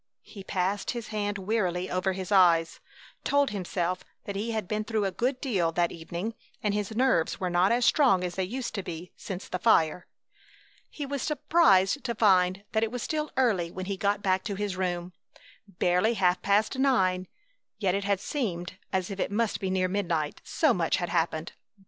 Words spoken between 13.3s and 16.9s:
early when he got back to his room, barely half past